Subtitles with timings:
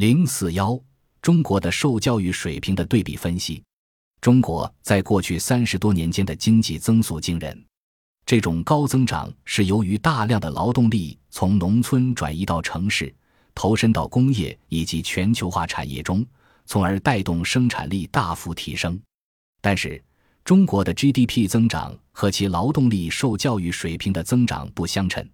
[0.00, 0.80] 零四幺，
[1.20, 3.62] 中国的受教育水平的对比分析。
[4.22, 7.62] 中国在过去三十多年间的经济增速惊人，
[8.24, 13.14] 这种高增长是由于大量的劳动力从农村转移到城市，
[13.54, 16.24] 投身到工业以及全球化产业中，
[16.64, 18.98] 从而带动生产力大幅提升。
[19.60, 20.02] 但是，
[20.46, 25.28] 中国的 GDP 增长和其劳动力受教育水平的增长不相称。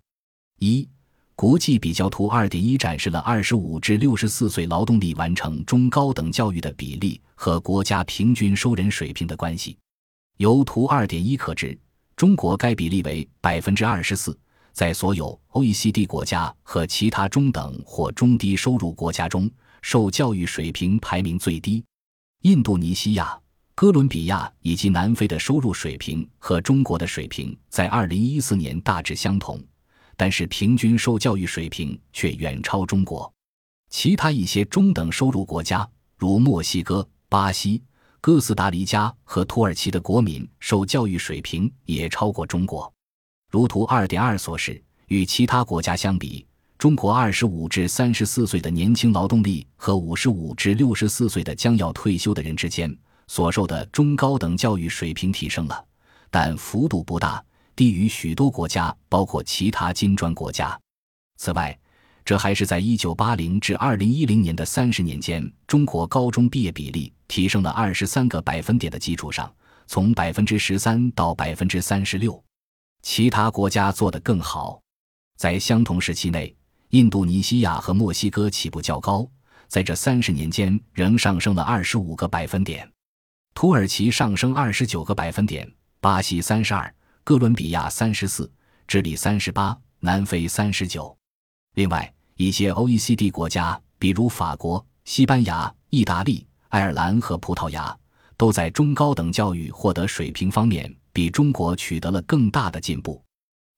[0.58, 0.88] 一
[1.36, 9.76] 国际比较图二点一展示了二十五至六十四岁劳动力完成中高等教育的比例和国家平均收人水平的关系。
[10.38, 11.78] 由图二点一可知，
[12.16, 14.36] 中国该比例为百分之二十四，
[14.72, 19.50] 在所有 OECD 国家和其他中等或中低收入国家中，
[19.82, 21.84] 受教育水平排名最低。
[22.44, 23.38] 印度尼西亚、
[23.74, 29.62] 哥伦比亚以及南非的收入水平和中国的水平在二零一四年大致相同。
[30.16, 33.30] 但是平均受教育水平却远超中国，
[33.90, 37.82] 其他一些中等收入国家，如墨西哥、巴西、
[38.20, 42.90] 哥斯达黎加和土耳其的国民受教育水平也超过中国。
[43.50, 46.46] 如图二点二所示，与其他国家相比，
[46.78, 52.94] 中国二十五至三十四岁的年轻劳动力和五十五至六十四岁的将要退休的人之间
[53.28, 55.84] 所受的中高等教育水平提升了，
[56.30, 57.42] 但幅度不大。
[57.76, 60.76] 低于许多国家，包括其他金砖国家。
[61.36, 61.78] 此外，
[62.24, 69.54] 这还是在1980至2010年的三十年间，中国高中毕业比例提升了二十三个百分点的基础上，
[69.86, 72.42] 从百分之十三到百分之三十六。
[73.02, 74.80] 其他国家做得更好。
[75.36, 76.56] 在相同时期内，
[76.88, 79.28] 印度尼西亚和墨西哥起步较高，
[79.68, 82.90] 在这三十年间仍上升了二十五个百分点。
[83.54, 86.92] 土耳其上升二十九个百分点，巴西三十二。
[87.26, 88.48] 哥伦比亚三十四，
[88.86, 91.18] 智利三十八，南非三十九。
[91.74, 97.98] 另外，一些 OECD 国家，比如法国、西班牙、意大利、爱尔兰和葡萄牙，
[98.36, 103.20] 都在中高等教育获得水平方面比中国取得了更大的进步。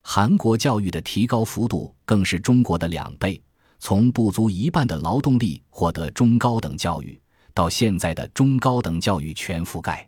[0.02, 3.42] 韩国教育的提高幅度更是中国的两倍，
[3.78, 7.18] 从不足一半的劳动力获得中高等教育，
[7.54, 10.06] 到现在的中高等教育全覆盖。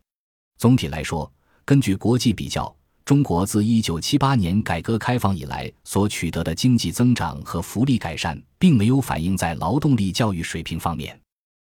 [0.58, 1.32] 总体来说，
[1.64, 2.76] 根据国际比较。
[3.10, 11.20] 中国自一九七八年改革开放以来所取得的经济增长和福利改善，并没有反映在劳动力教育水平方面。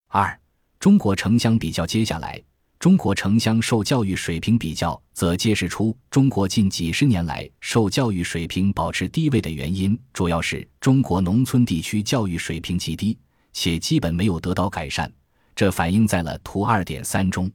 [0.08, 0.38] 二、
[0.78, 1.86] 中国城乡比较。
[1.86, 2.38] 接下来，
[2.78, 13.16] 中国城乡受教育水平比较则揭示出中国近几十年来受教育水平保持低位的原因，主要是中国农村地区教育水平极低，
[13.54, 15.10] 且基本没有得到改善。
[15.56, 17.50] 这反映在了图二点三中。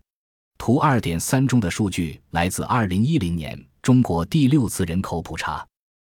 [0.57, 3.63] 图二点三中的数据来自二零一零年。
[3.85, 5.63] 中国第六次人口普查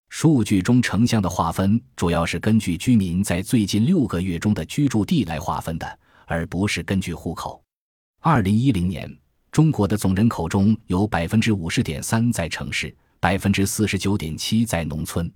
[0.09, 7.64] 数据中，城乡的划分主要是根据居民在最近六个月中的居住地来划分的，而不是根据户口。
[8.20, 9.09] 二零一零年，
[9.54, 15.32] 中国的总人口中有百分之五十点三在城市，百分之四十九点七在农村。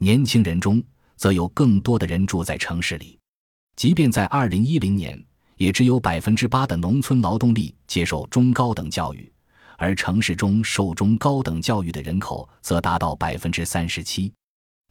[0.00, 0.82] 年轻人中，
[1.14, 3.16] 则有更多的人住在城市里。
[3.76, 5.24] 即便在二零一零年，
[5.56, 9.32] 也只有百分之八的农村劳动力接受中高等教育。
[9.78, 14.30] 而城市中受中高等教育的人口则达到百分之三十七。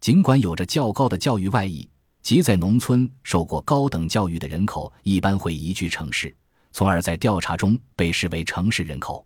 [0.01, 1.87] 尽管有着较高的教育外溢，
[2.21, 6.35] 即在农村受过高等教育的人口一般会移居城市，
[6.71, 9.23] 从而在调查中被视为城市人口。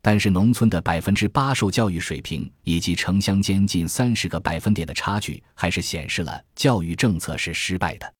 [0.00, 8.14] 但是，农村的百分之八受教育水平以及城乡间近三十个百分点的差距，还是显示了教育政策是失败的。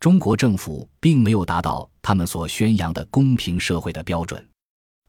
[0.00, 4.44] 中国政府并没有达到他们所宣扬的公平社会的标准。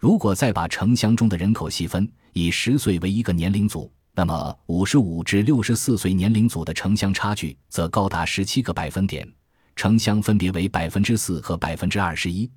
[0.01, 9.31] 如果再把城乡中的人口细分，以十岁为一个年龄组，那么五十五至六十四岁年龄组的城乡差距则高达十七个百分点，
[9.75, 12.49] 城乡分别为百分之四和百分之二十一；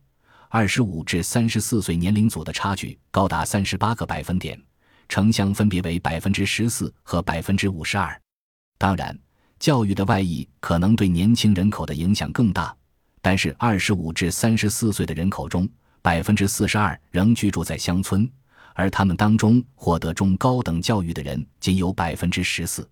[0.49, 4.59] 二十五至三十四岁年龄组的差距高达三十八个百分点，
[5.11, 8.19] 城乡分别为百分之十四和百分之五十二。
[8.79, 9.15] 当然，
[9.59, 12.75] 教育的外溢可能对年轻人口的影响更大，
[13.21, 15.69] 但是二十五至三十四岁的人口中，
[16.05, 18.31] 百分之四十二仍居住在乡村，
[18.75, 22.87] 而他们当中获得中高等教育的人仅有百分之十四，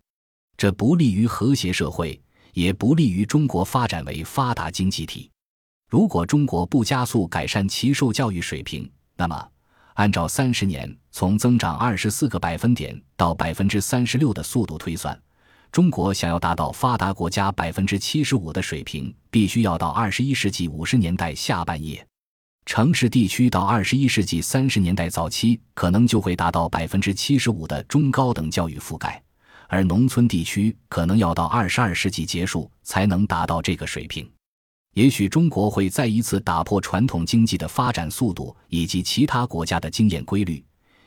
[0.56, 2.18] 这不利于和谐社会，
[2.54, 5.30] 也不利于中国发展为发达经济体。
[5.90, 9.46] 如果中国不加速改善其受教育水平，那么
[9.92, 15.20] 按照三十年从增长二十四个百分点到百分之三十六的速度推算，
[15.70, 22.02] 中国想要达到发达国家百分之七十五的水平，必须要到二十一世纪五十年代下半叶。
[22.64, 29.22] 城市地区到二十一世纪三十年代早期，可能就会达到百分之七十五的中高等教育覆盖，
[29.68, 34.28] 而农村地区可能要到二十二世纪结束才能达到这个水平。
[34.94, 40.62] 也许中国会再一次打破传统经济的发展速度以及其他国家的经验规律，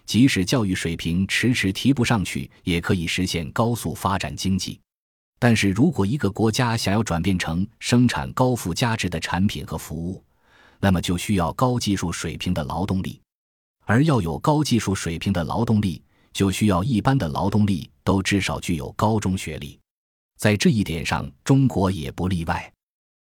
[0.05, 4.79] 即使教育水平迟迟提不上去，也可以实现高速发展经济。
[5.39, 10.23] 但是如果一个国家想要转变成生产高附加值的产品和服务，
[10.79, 13.21] 那么就需要高技术水平的劳动力，
[13.85, 16.01] 而要有高技术水平的劳动力，
[16.33, 19.79] 就需要一般的劳动力都至少具有高中学历。
[20.37, 22.71] 在这一点上，中国也不例外。